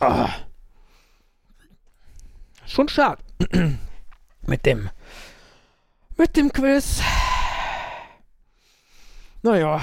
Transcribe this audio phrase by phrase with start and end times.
[0.00, 0.30] Ah.
[2.66, 3.22] Schon schade.
[4.42, 4.90] mit dem.
[6.16, 7.00] Mit dem Quiz.
[9.42, 9.80] Naja.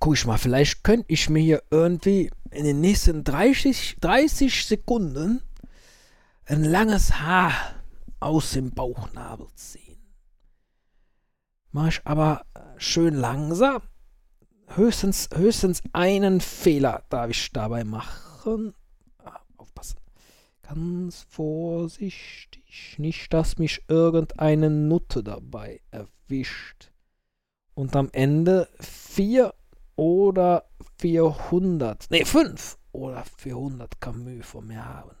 [0.00, 5.42] Guck ich mal, vielleicht könnte ich mir hier irgendwie in den nächsten 30, 30 Sekunden
[6.46, 7.52] ein langes Haar
[8.18, 10.02] aus dem Bauchnabel ziehen.
[11.70, 12.44] Mach ich aber
[12.76, 13.82] schön langsam.
[14.74, 18.74] Höchstens, höchstens einen Fehler darf ich dabei machen.
[19.18, 19.98] Ah, aufpassen.
[20.62, 22.96] Ganz vorsichtig.
[22.98, 26.90] Nicht, dass mich irgendeine Nutte dabei erwischt.
[27.74, 29.54] Und am Ende vier
[29.96, 30.64] oder
[30.98, 35.16] 400, nee, 5 oder 400 Camus von mir haben.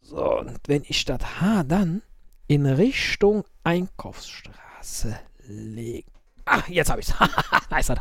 [0.00, 2.02] So, und wenn ich das H dann
[2.46, 6.17] in Richtung Einkaufsstraße lege.
[6.50, 7.92] Ach, jetzt habe ich es.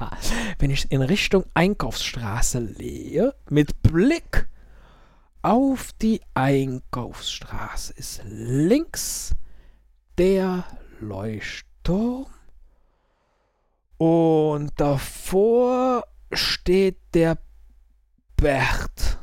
[0.59, 4.47] Wenn ich in Richtung Einkaufsstraße lege, mit Blick
[5.41, 9.35] auf die Einkaufsstraße, ist links
[10.17, 10.63] der
[10.99, 12.27] Leuchtturm
[13.97, 17.37] und davor steht der
[18.35, 19.17] Bert.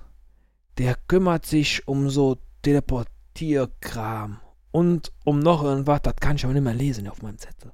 [0.78, 4.41] Der kümmert sich um so Teleportierkram.
[4.72, 7.72] Und um noch irgendwas, das kann ich aber nicht mehr lesen auf meinem Zettel.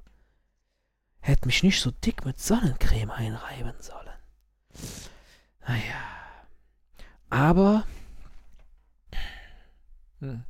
[1.31, 4.09] Hätte mich nicht so dick mit Sonnencreme einreiben sollen.
[5.67, 6.01] Naja.
[7.29, 7.85] Aber.
[10.19, 10.43] Hm.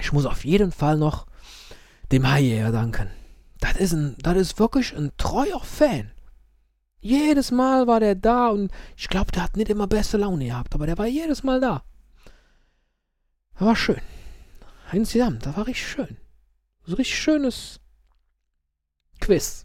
[0.00, 1.26] Ich muss auf jeden Fall noch
[2.10, 3.10] dem Haijäger danken
[3.62, 6.10] das ist, ein, das ist wirklich ein treuer Fan.
[7.00, 10.74] Jedes Mal war der da und ich glaube, der hat nicht immer beste Laune gehabt,
[10.74, 11.84] aber der war jedes Mal da.
[13.54, 14.00] Das war schön.
[14.92, 16.16] Insgesamt, das war richtig schön.
[16.86, 17.80] Ein richtig schönes
[19.24, 19.64] Quiz.